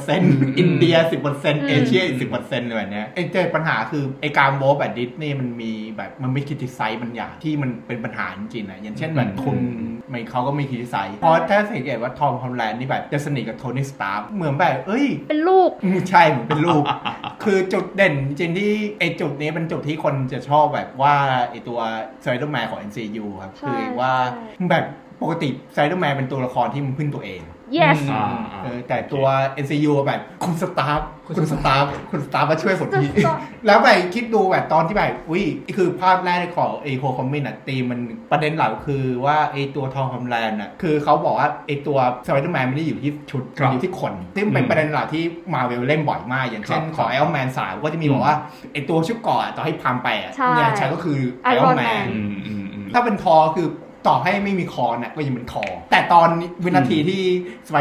[0.01, 0.95] 30%อินเดีย
[1.27, 9.58] 10%เอเชียอีก10%เลยแบบเนี้ยไอ้เจอปัญหาคือไอ้การโมแบบดิสนี่มันมีแบบมันไม่คิดไซส์มันอย่างที่มันเป็นปัญหาจริงๆนะอย่างเช่นแบบทุน
[10.10, 16.84] ไม่เขาก็ไม่คิดไซส์เพราะถ้าสังเกตว่าทอมฮอลแลนด์นี่แบบจะสนิทกับโทนี่สตาร์เหมือนแบบเอ้ย เป็นลูกอืมใช่เหมือนเป็นลูก
[17.44, 21.16] คือจุดเด่นจริงที่ไอจุดนี้เป็นจุดที่คนจะชอบแบบว่า
[21.51, 21.80] ไอตัว
[22.22, 24.86] ไซเดอร์แมนของ MCU ครับใช่คือว่าใช่แบบ
[25.22, 27.42] ปกติไซเดอร์แมนเป็นตัวละครที่มันพึ่งตัวเอง
[27.77, 28.25] yes อ่า
[28.63, 29.25] เออแต่ตัว
[29.63, 35.43] MCU แบบคุณสตาร์กคุณสตาร์กคุณสตาร์กมาช่วยผมที Stark แล้วแบบคิดดูแบบตอนที่แบบอุ้ย
[35.77, 38.00] คือภาพแรกของไอ Homecoming อะธีมัน
[38.31, 41.97] ประเด็นหลักคือว่าไอตัวทอมฮอลแลนด์อะคือเขาบอกว่าไอตัว
[42.27, 48.35] สไปเดอร์แมนไม่ได้อยู่ที่ชุดครับมันอยู่ที่คนซึ่งเป็นประเด็นหลักที่มาเวลเล่นบ่อยมาก อย่างเช่นครับ ของ Iron Man สามก็จะมีบอกว่า
[48.74, 53.68] ไอตัวชุดเก่อต่อให้พามไปอะใช่เนี่ยใช้ก็คือไอออ Iron นแมน Man อืมอืมอืม ถ้าเป็นทอคือ
[54.07, 56.27] ต่อให้ไม่มีคอเนี่ยก็ยังเป็นทอแต่ตอน
[56.64, 57.22] วินาทีที่
[57.68, 57.77] สไป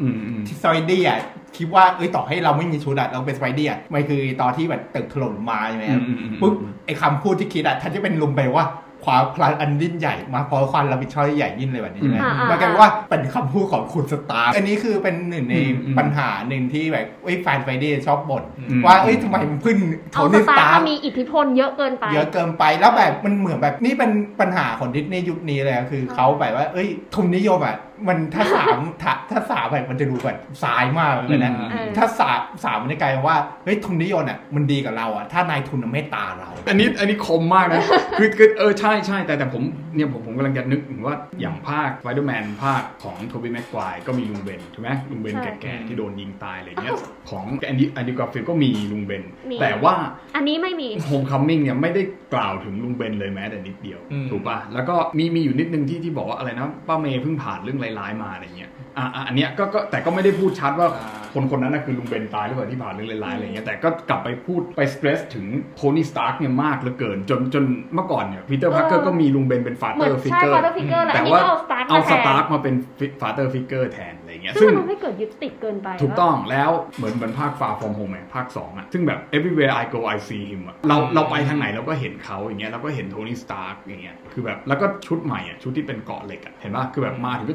[0.00, 1.20] อืมอืมที่สไปดี้อะ
[1.56, 6.54] คิดว่าเอ้ยต่อให้เราไม่มีชุดอะเราเป็นสไปดี้อะมันคือตอนที่แบบตึกถล่มลงมาใช่ไหมครับอืมอืมอืมปุ๊บ
[6.86, 8.64] ไอ้คำพูดที่คิดอะท่านจะเป็นลุมไปว่า
[9.04, 19.78] ความพลังอันยิ่งใหญ่มาเพราะความรับผิดชอบที่ใหญ่ยิ่งเลยแบบนี้ใช่ไหมอ่าอ่ามันกลายเป็นว่าเป็นคำพูดของคุณสตาร์อันนี้คือเป็นหนึ่งในอืมอืมปัญหาหนึ่งที่แบบเอ้ยแฟนสไปดี้ชอบบ่นอืมว่าเอ้ยทำไมมันพึ่ง
[20.12, 27.76] โทเอาสนี่สตาตาร์ร์ก็มีอิทธิพลเยอะเกินไป เยอะเกินไปแล้วแบบมันเหมือนแบบนี่เป็นปัญหาของดิสนีย์ยุคนี้เลยอะคือเขาแบบว่าเอ้ยทุนนิยมอะ
[28.08, 37.82] มันถ้าสามถ้าถ้าสามแบบมันจะดูแบบสายมากเลยนะอืมเออถ้าสามสามมันจะกลายเป็นว่าเฮ้ยทุนนิยมอะมันดีกับเราอะถ้านายทุนน่ะไม่ตาเรา อันนี้อันนี้คมมากนะ
[38.18, 39.62] คือคือเออใช่ใช่แต่แต่ผม
[39.94, 46.92] เนี่ยผมผมกำลังจะนึกถึงว่าอย่างภาค Spider-Man ภาคของโทบี้แม็กควายก็มีลุงเบนถูกไหมลุงเบนใช่แก่ๆที่โดนยิงตายอะไรเงี้ย
[47.30, 49.94] ของแอนดี้แอนดรูว์การ์ฟิลด์ก็มีลุงเบนมีแต่ว่า
[50.36, 52.02] อันนี้ไม่มีโฮมคัมมิ่งเนี่ยไม่ได้
[52.34, 72.74] กล่าวถึงลุงเบนเลยแม้แต่นิดเดียวอืมถูกป่ะแล้วก็มีมีอยู่นิดนึงที่ที่บอกว่าอะไรนะป้าเมย์เพิ่งผ่านเรื่องร้ายๆมาอะไรเงี้ย อะอะอันเนี้ยก็ก็แต่ก็ไม่ได้พูดชัดว่าอ่าคนคนนั้นน่ะคือลุงเบนตายหรือเปล่าที่ผ่านเรื่องร้ายๆอะไรเงี้ยแต่ก็กลับไปพูดไป stress ถึงโทนี่สตาร์กเนี่ยมากเหลือเกินจนจนเมื่อก่อนเนี่ยปีเตอร์พาร์กเกอร์ก็มีลุงเบนเป็นเหมือน father figure ใช่ father figure แล้วอัแต่ว่าอันนี้ก็เอาสตาร์กเอามาแทนมาเป็น
[73.20, 87.54] father figure แทนอะไรเงี้ยซึ่งซึ่งมันทำให้เกิดยึดติดเกินไป ถูกต้องแล้วเหมือนเหมือนภาค Far From Home อะภาค2อะซึ่งแบบ everywhere I go I see him อะเราเราไปทางไหนเราก็เห็นเขาอย่างเงี้ยเราก็เห็นโทนี่สตาร์กอย่างเงี้ยคือแบบแล้วก็ชุดใหม่อะชุดที่เป็นเกราะเหล็กอะเห็นป่ะคือแบบมาถึงก็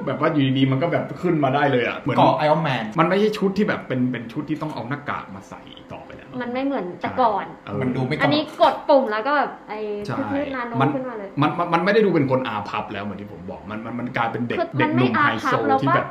[0.00, 5.60] จุ๊บจุ๊บจุ๊บจุ๊บจุ๊บแบบว่าอยู่ดีๆมันก็แบบขึ้นมาได้เลยอะเหมือนเกราะ Iron Man มันไม่ใช่ชุดที่แบบเป็นเป็นชุดที่ต้องเอาหน้ากากมาใส่
[5.92, 16.08] ต่อไปแล้วมันไม่เหมือนแต่ก่อนเออมันดูไม่อันนี้กดปุ่มแล้วก็แบบไอ้ใช่พืชนาโนมันขึ้นมาเลยมันมันมันไม่ได้ดูเป็นคนอาพับแล้วเหมือนที่ผมบอกมันมันมันกลายเป็นเด็กคือเด็กหนุ่มมันไม่ไฮอาพัโซบแล้วที่ปะแบบ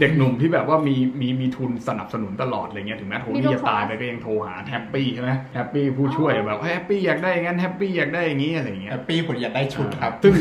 [0.00, 10.32] เด็กหนุ่มที่แบบว่ามีมีมีทุนสนับสนุนตลอดอะไรเงี้ยถึงแม้โทมีนี่ลูกจะตายคอร์สไปก็ยังโทรหาแฮปปี้ใช่ไหมแฮปปี้ผู้ช่วยแบบแฮปปี้อยากได้อย่างนั้นแฮปปี้อยากได้อย่างนี้อะไรเงี้ยแฮปปี้ผมอยากได้ชุดครับซึ่ง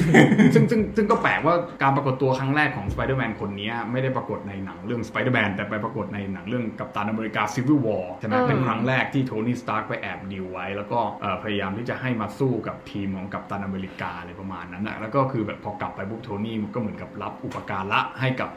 [0.53, 18.49] ซึ่งซึ่งซึ่งก็แปลกว่าการปรากฏตัวครั้งแรกของสไปเดอร์แมนคนนี้ไม่ได้ปรากฏในหนังเรื่องสไปเดอร์แมนแต่ไปปรากฏในหนังเรื่องกัปตันอเมริกาซิวิลวอร์ใช่ไหมเออเป็นครั้งแรกที่โทนี่สตาร์กไปแอบดีลไว้ แล้วก็เอ่อพยายามที่จะให้มาสู้กับทีมของกัปตันอเมริกกาอะไรประมาณนั้นนะแล้วก็คือแบบพอกลับไปปุ๊บโทนี่มันก็เหมือนกับรับอุปการะให้กับ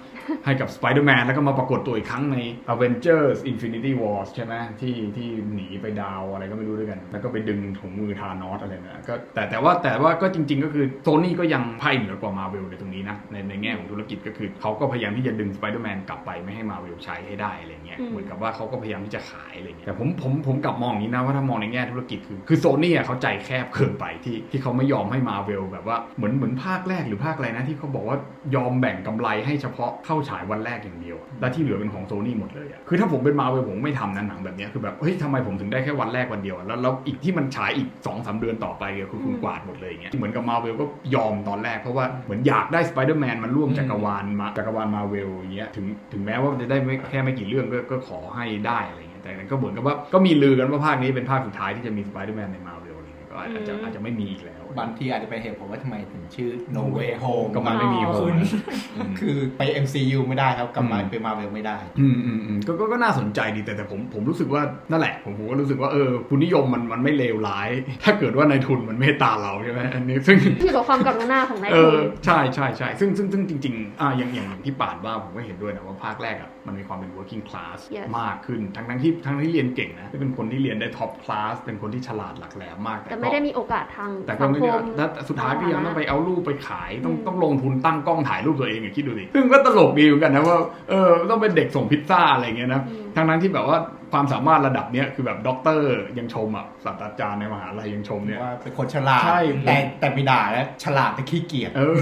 [0.44, 2.36] ให้กับสไปเดอร์แมนแล้วก็มาปรากฏตัวอีกครั้งใน
[2.72, 28.16] Avengers Infinity Wars ใช่ไหมที่ที่หนีไปดาวอะไรก็ไม่รู้ด้วยกัน แล้วก็ไปดึงถุงมือธานอสอะไรนะก็แต่แต่ว่าแต่ว่าก็จริง ๆ ก็คือโซนี่ก็ยังไพ่เหนือกว่ามาเวลในตรงนี้นะในในแง่ของธุรกิจก็คือเขาก็พยายามที่จะดึงสไปเดอร์แมนกลับไปไม่ให้มาเวลใช้ให้ได้อะไรเงี้ยอืมเหมือนกับว่าเขาก็พยายามที่จะขายอะไรเงี้ยแต่ผมผมผมกลับมองอย่างนี้นะว่าถ้ามองในแง่ธุรกิจคือคือโซนี่เขาใจแคบเกินไปที่ที่เขาไม่ยอมให้มาเวลแบบว่าเหมือนเหมือนภาคแรกหรือภาคอะไรนะที่เขาบอกว่า
[28.56, 52.85] ยอมแบ่งกำไรให้เฉพาะเข้าฉายวันแรกอย่างเดียว และที่เหลือเป็นของโซนี่หมดเลยอะคือถ้าผมเป็นมาเวลผมไม่ทำนะหนังแบบเนี้ยคือแบบเฮ้ยทำไมผมถึงได้แค่วันแรกวันเดียวอะแล้วแล้วอีกที่มันฉายอีก2อสเดือนต่อไปอะคือคุณกวาดหมดเลยอย่างเงี้ยเหมือนกับมาเวลก็ยอมตอนแรกเพราะว่าเหมือนอยากได้สไปเดอร์แมนมันร่วมจักรวาลมาจักรวาลมาเวลอย่างเงี้ยถึงถึงแม้ว่าจะได้ไม่แค่ไม่กี่เรื่องก็ก็ขอให้ได้อะไรเงี้ยแต่ก็เหมือนกับว่าก็มีลือกันว่าภาคนี้เป็นภาคสุดท้ายที่จะมีสไปเดอร์แมนในมาเวล
[53.44, 58.36] อะไรเงี้ยก็อาจจะอืมอาจจะไม่มีอีกแล้ว บางทีอาจจะเป็นเหตุผลว่าทำไมถึงชื่อ No Way Home ก็มันไม่มีอ๋อโฮม
[59.20, 67.68] คือไป MCU ไม่ได้ครับกลับมาอืมไปมาเวลไม่ได้ อืมอืมอืมก็ก็ก็น่าสนใจดีแต่แต่ผมผมรู้สึกว่านั่นแหละ ผมผมก็รู้สึกว่าเออคุณนิยมมันมันไม่เลวร้าย
[68.04, 90.58] ถ้าเกิดว่านายทุนมันเมตตาเราใช่ไหมอันนี้ซึ่งที่กับความกรุณาของนายเอทุอนใช่ใช่ใช่ซึ่งซึ่งซึ่งจริงๆอ่าอย่างอย่างที่ป่านว่าผมก็เห็นด้วยนะว่าภาคแรกอะ มันมีความเป็น working class Yes มากขึ้น ทั้งทั้งที่ทั้งที่เรียนเก่งนะที่เป็นคนที่เรียนได้ top class เป็นคนที่ฉลาดหลักแหลมมาก แต่ก็ไม่ได้มีโอกาสทางสังคม แต่ก็ไม่ได้แล้วสุดท้ายก็ยังต้องไปเอารูปไปขายต้องอืมต้องลงทุนตั้งกล้องถ่ายรูปตัวเองอะคิดดูดิซึ่งก็ตลกดีเหมือนกันนะว่า
[90.90, 93.78] เออต้องเป็นเด็กส่งพิซซ่าอะไรเงี้ยนะอืมทั้งนั้นที่แบบว่า
[94.16, 101.98] ความสามารถระดับเนี้ยคือแบบด็อกเตอร์ยังชมอะศาสตราจารย์ในมหาลัยยังชมเนี่ยว่าเป็นคนฉลาดใช่แต่แต่ไม่ด่าแล้วฉลาดแต่ขี้เกียจเออ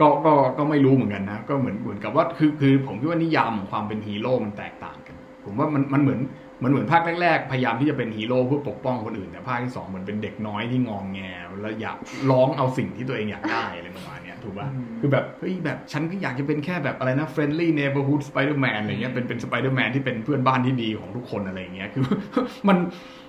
[0.00, 6.20] ก็ก็ก็ไม่รู้เหมือนกันนะ ก็เหมือนเหมือนกับว่าคือคือผมคิดว่านิยามของความเป็นฮีโร่มันแตกต่างกัน ผมว่ามันมันเหมือน
[6.62, 11.20] มันเหมือนภาคแรกๆ พยายามที่จะเป็นฮีโร่เพื่อปกป้องคนอื่น แต่ภาคที่สองเหมือนเป็นเด็กน้อยที่งองแง
[11.62, 11.96] แล้วอยาก
[12.30, 22.02] ร้องเอาสิ่งที่ตัวเองอยากได้อะไรประมาณเนี้ย ถูกป่ะอืมคือแบบเฮ้ยแบบฉันก็อยากจะเป็นแค่แบบอะไรนะ friendly neighborhood Spider-Man อะไรเงี้ยเป็นเป็น Spider-Man ที่เป็นเพื่อนบ้านที่ดีของทุกคนอะไรเงี้ยคือ
[22.68, 22.76] มัน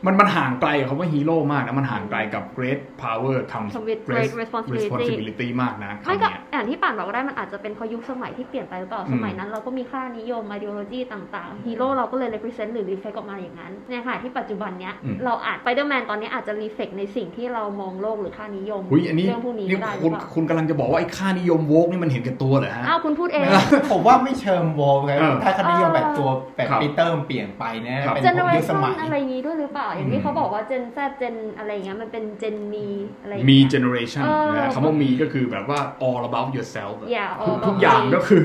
[0.05, 12.71] มันมันห่างไกลกับคำว่าฮีโร่มากนะ มันห่างไกลกับ great power comes Come with great responsibility responsibility มากนะไม่ก็คำเนี้ยอย่างที่ป่านบอกก็ได้มันอาจจะเป็นเพราะยุคสมัยที่เปลี่ยนไปหรือเปล่าอืมสมัยนั้น เราก็มีค่านิยม ideology ต่างๆฮีโร่เราก็เลย represent
[12.73, 23.45] หรือ reflect ออกมาอย่างนั้นในขณะที่ปัจจุบันเนี้ยอืมเราอาจ Spider-Man ตอนนี้อาจจะ reflect ในสิ่งที่เรามองโลกหรือค่านิยมอุ้ยอันนี้เรื่องพวกนี้นี่ไม่ได้หรืคุอณเปล่าคุณกำลังจะบอกว่าไอ้ค่านิยมโวกนี่มันเห็นแก่ตัวเหรอฮะอ้าวคุณพูดเอง
[23.91, 32.87] ผมว่าไม่เชิงโวลไงเออถ้าคณิยมแบบตัวแบบครับปีเตอร์มันเปลี่ยนไปเนี่ยครับเป็นเจเนพอวกเรยุคสชันมัยอะไรนี้ด้วยหรือเปล่าอย่างที่เขาบอกว่าเจนแซเจนอะไรอย่างเงี้ยมันเป็นเจนมี
[33.21, 38.43] อะไรอย่างมีเงี้ย generation เออนะคำว่ามีก็คือแบบว่า all about yourself อะ Yeah, ทุก all ทุก about อย่าง me ก็คือ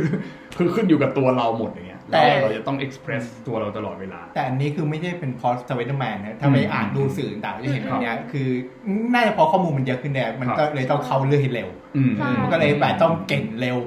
[0.58, 8.48] คือขึ้นอยู่กับตัวเราหมดอย่างเงี้ยแต่แต่เราจะต้อง express ตัวเราตลอดเวลา แต่อันนี้คือไม่ใช่เป็นพอสเวเดอร์แมนนะถ้าไปอืมอ่านดูสื่อต่างๆจะเห็นครับแบบเนี้ยคือ
[9.14, 13.78] น่าจะเพอข้อมูลมันเยอะขึ้นเนี่ยมันครับก็เลยต้องเข้าเรื่องให้เร็วอืมใช่มันก็เลยแบบต้องเก่งเร็ว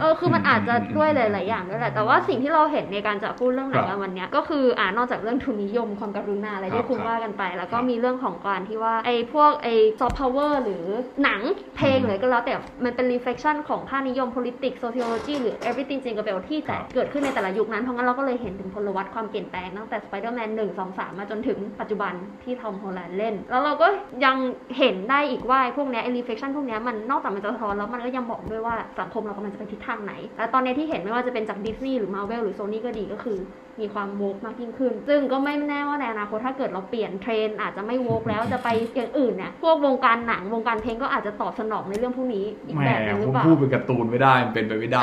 [0.00, 10.84] เออคือมันอาจจะอืมด้วยหลาย ๆ อย่างด้วยแหละ แต่ว่าสิ่งที่เราเห็นในการจะพูดเรื่องหนังครับกันวันเนี้ยก็คืออ่านอกจากเรื่องทุนนิยมความกรุณาอะไรครัที่บคุณครับว่ากันไป แล้วก็ครับมีเรื่องของการที่ว่าไอ้พวกไอ้ซอฟต์พาวเวอร์หรือ
[11.22, 11.40] หนัง
[11.76, 23.88] เพลงอืมหรือก็แล้วแต่มันเป็น reflection ของค่านิยม politics sociology หรือ everything จริงกับเบลที่แต่ครับเกิดขึ้นในแต่ละยุคนั้นเพราะงั้นเราก็เลยเห็นถึงพลวัตความเปลี่ยนแปลงตั้งแต่ Spider-Man 1 2 3 มาจนถึงปัจจุบันที่ทอมโฮแลนด์เล่น แล้วเราก็
[24.24, 24.36] ยัง
[24.78, 33.38] เห็นได้อีกว่าไอ้พวกเนี้ยไอ้ reflection พวกเนี้ยมันนอกจากมันจะสะท้อนแล้วมันก็ยังบอกด้วยว่าสังคมเรากำลังจะไปทิศทางไหนและตอนเนี้ยที่เห็นไม่ว่าจะเป็นจากดิสนีย์หรือมา r v เวลหรือโซนี่ก็ดีก็คือ
[33.80, 45.02] มีความ woke มากยิ่งขึ้น ซึ่งก็ไม่แน่ว่าในอนาคตถ้าเกิดเราเปลี่ยนเทรนด์อาจจะไม่ woke แล้วจะไปอย่างอื่นเนี่ยพวกวงการหนังวงการเพลงก็อาจจะตอบสนองในเรื่องพวกนี้อีกแหมแบบหนึ่งหรือเปล่าคุณพูดเป็นการ์ตูนไม่ได้มันเป็นไปไม่ได้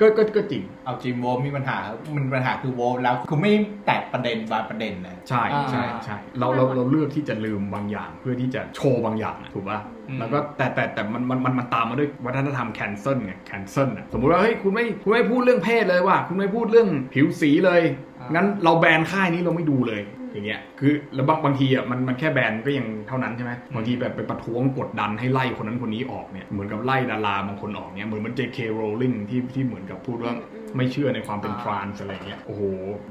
[0.00, 3.52] ก็ก็ก็จริงเอาจริงโวลมีปัญหาครับมันปัญหาคือโวลแล้วคือไม่
[3.86, 17.82] แตะประเด็นบางประเด็นนะใช่อ่าใช่ใช่เราเราเราเลือกที่จะลืมบางอย่าง เพื่อที่จะโชว์บางอย่างอะถูกป่ะอืมแล้วก็แต่แต่แต่มันมันมันมันตามมาด้วยวัฒนธรรมแคนเซิลไงแคนเซิลอะสมมุติว่าเฮ้ยคุณไม่คุณไม่พูดเรื่องเพศเลยว่ะคุณไม่พูดเรื่องผิวสีเลย
[18.20, 32.62] อ่างั้งั้นเราแบนค่ายนี้เราไม่ดูเลยอย่างเงี้ยคือแล้วบางบางทีอะมันมันแค่แบนก็ยังเท่านั้นใช่ไหมบางทีแบบไปประท้วงกดดันให้ไล่คนนั้นคนนี้ออกเนี่ยเหมือนกับไล่ดาราบางคนออกเนี่ยเหมือนมัน JK Rowling ที่ที่เหมือนกับพูดว่าอืม ไม่เชื่อในความเป็นอ่าทรานส์อะไรเงี้ยโอ้โห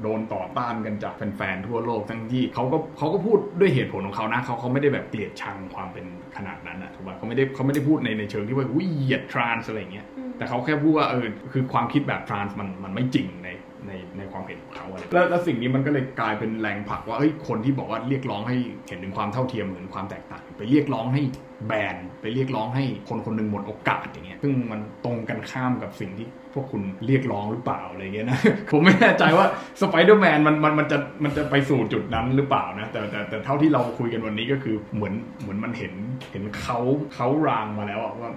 [0.02, 13.48] โดนต่อต้านกันจากแฟนๆทั่วโลกทั้งที่เขาก็เขาก็พูดด้วยเหตุผลของเขานะเขาเขาไม่ได้แบบเกลียดชังความเป็นขนาดนั้นนะถูกป่ะเขาไม่ได้เขาไม่ได้พูดในในเชิงที่ว่าอุ้ยเหยียดทรานส์อะไรเงี้ยอืมแต่เขาแค่พูดว่าเออคือความคิดแบบทรานส์มันมันไม่จริงใน
[13.86, 18.56] ในในความเห็นของเขาอะไรแล้วแล้วสิ่งนี้มันก็เลยกลายเป็นแรงผลักว่าเอ้ยคนที่บอกว่าเรียกร้องให้
[18.88, 21.22] เห็นถึงความเท่าเทียมเหมือนความแตกต่าง ไปเรียกร้องให้
[21.66, 28.38] แบนไปเรียกร้องให้คนคนหนึ่งหมดโอกาสอย่างเงี้ยซึ่งมันตรงกันข้ามกับสิ่งที่ พวกคุณเรียกร้องหรือเปล่าอะไรเงี้ยนะ
[28.72, 29.46] ผมไม่แน่ใจว่า
[29.80, 35.92] สไปเดอร์แมนมันมันมันจะมันจะไปสู่จุดนั้นหรือเปล่านะแต่แต่แต่เท่าที่เราคุยกันวันนี้ก็คือเหมือนเหมือนมันเห็น
[36.32, 36.78] เห็นเค้า
[37.14, 38.32] เค้ารางมาแล้วว่า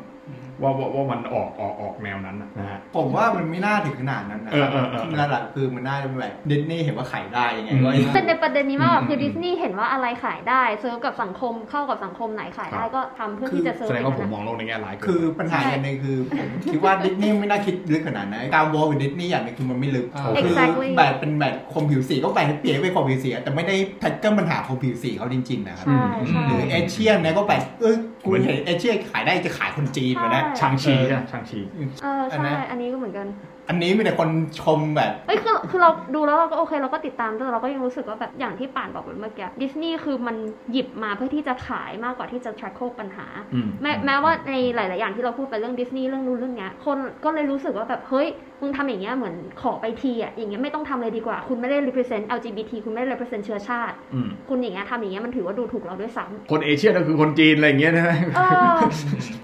[0.62, 27.86] ว่าว่าว่ามันออกออกออกแนวนั้นอะนะฮะ ผมว่ามันไม่น่าถึงขนาดนั้นนะเออเออเออ นั่นแหละคือมันน่าจะเป็นแบบดิสนีย์เห็นว่าขายได้ยังไงก็อืมเป็นในประเด็นนี้มากกว่าอืมคือดิสนีย์เห็นว่าอะไรขายได้เซิร์ฟกับสังคมเข้ากับสังคมไหนขายได้ก็ทำเพื่อที่จะเซิร์ฟแสดงว่าผมนั้นมองโลกในแง่ร้ายเกินคือปัญหาอย่างหนึ่งคือผมคิดว่าดิสนีย์ไม่น่าคิดลึกขนาดนั้นการวอลกับดิสนีย์อย่างหนึงคือมันไม่ลึกอ่าคือ Exactly แบบเป็นแบบคนผิวสีก็แบ่งให้เปลี่ยนไปคนผิวสีแต่ไม่ได้ tackle ปัญหาคนผิวสีเขาจริงๆนะครับ ใช่ใช่ หรือ Asian เนี่ยก็แบบเอ
[28.26, 31.60] อกูเห็น Asian ขายได้จะขายคนจีนมานะใช่ชางชีอะชางชี
[32.04, 33.28] เอออันใช่นั้นอันนี้ก็เหมือนกัน
[33.70, 34.30] อันนี้มีแต่คน
[34.62, 40.36] ชมแบบเอ้ยคือคือเราดูแล้วเราก็โอเคเราก็ติดตามแต่เราก็ยังรู้สึกว่าแบบอย่างที่ป่านบอกไปเมื่อกี้ดิสนีย์คือมัน
[40.72, 48.28] หยิบมาเพื่อที่จะขายมากกว่าที่จะ tackle ปัญหาอืมแม้แม้ว่าในหลาย ๆ อย่างที่เราพูดไปเรื่องดิสนีย์เรื่องนู้นเรื่องเนี้ยคนก็เลยรู้สึกว่าแบบเฮ้ย
[48.62, 58.42] มึงทำอย่างเงี้ยเหมือนขอไปทีอะอย่างเงี้ยไม่ต้องทำเลยดีกว่า คุณไม่ได้ represent LGBT คุณไม่ได้ represent เชื้อชาติ อืม คุณอย่างเงี้ยทำอย่างเงี้ยมันถือว่าดูถูกเราด้วยซ้ำคนเอเชียก็คือคนจีนอะไรอย่างเงี้ยนะเอ
[58.74, 58.76] อ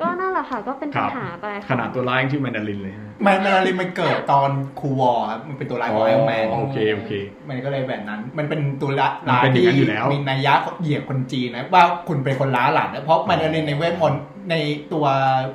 [0.02, 7.12] ก็นั่นแหละค่ะ ก็เป็นปัญหาไปขนาดตัวร้ายยังชื่อแมนดารินเลยฮะแมนดารินมันเกิดตอน Cold War ครับมันเป็นตัวร้ายของไอรอนแมนโอเคโอเค
[7.50, 14.56] มันก็เลยแบบนั้น มันเป็นตัวละมันร้ายเป็นอย่างที่นั้นอยู่แล้ว มีนัยยะเหยียบคนจีนนะว่าคุณเป็นคนล้าหลังนะเพราะมันในในเว็บมนต์ ใน
[14.94, 15.06] ตัว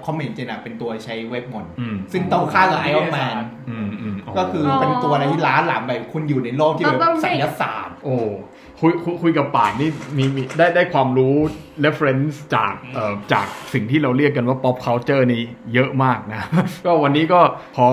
[0.05, 3.37] คอมเมนต์เจนอะเป็นตัวใช้เว็บมนต์อืมซึ่งตรงข้ามกับไอรอนแมน
[3.71, 8.17] อืมอืมก็คือเป็นตัวอะไรที่ล้าหลังแบบคุณอยู่ในโลกที่แบบไสยศาสตร์ โอ้
[8.81, 11.37] คุยคุยคุยกับป่านนี่มีมีได้ได้ความรู้
[11.85, 15.43] reference จากเอ่อจากสิ่งที่เราเรียกกันว่า pop culture นี่
[15.75, 16.43] เยอะมากนะ
[16.87, 17.41] ก็วันนี้ก็
[17.77, 17.87] พอ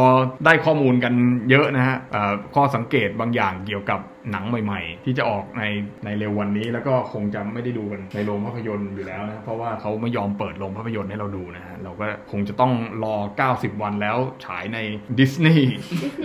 [0.46, 1.14] ได้ข้อมูลกัน
[1.50, 5.64] เยอะนะฮะเอ่อข้อสังเกตบางอย่างเกี่ยวกับหนังใหม่ ๆ ที่จะออกใน
[6.06, 13.16] ในเร็ววันนี้ แล้วก็คงจะไม่ได้ดูกันในโรงภาพยนตร์อยู่แล้วนะเพราะว่าเขาไม่ยอมเปิดโรงภาพยนตร์ให้เราดูนะฮะเราก็คงจะต้องรอ
[13.50, 14.78] 90 วันแล้วฉายใน
[15.20, 15.60] Disney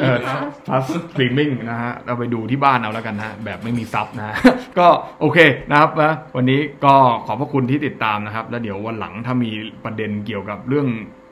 [0.00, 0.18] เอ่อ
[0.66, 4.34] plus streaming นะฮะเราไปดูที่บ้านเอาแล้วกันนะฮะแบบไม่มีซับนะฮะ
[4.78, 4.88] ก็
[5.20, 5.38] โอเค
[5.70, 6.94] นะครับนะวันนี้ก็
[7.26, 9.50] ขอบพระคุณที่ติดตามนะครับ แล้วเดี๋ยววันหลังถ้ามี
[9.84, 10.88] ประเด็นเกี่ยวกับเรื่อง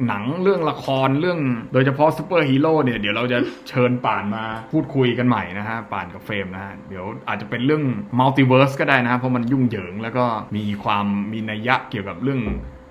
[0.09, 1.39] หนังเรื่องละครเรื่อง
[1.73, 7.83] โดยเฉพาะซูเปอร์ฮีโร่เนี่ยเดี๋ยวเราจะเชิญป่านมาพูดคุยกันใหม่นะฮะป่านกับเฟรมนะฮะเดี๋ยวอาจจะเป็นเรื่อง
[8.19, 10.25] มัลติเวิร์สก็ได้นะฮะเพราะมันยุ่งเหยิงแล้วก็
[10.57, 12.41] มีความมีนัยยะเกี่ยวกับเรื่อง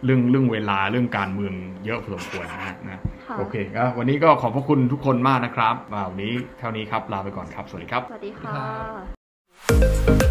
[0.05, 1.53] เรื่องเรื่องเวลาเรื่องการเมือง
[1.85, 10.24] เยอะพอสมควรนะฮะนะค่ะโอเคก็วันนี้ก็ขอบพระคุณทุกคนมากนะครับอ่าวันนี้เท่านี้ครับลาไปก่อนครับ สวัสดีครับ สวัสดีค่ะ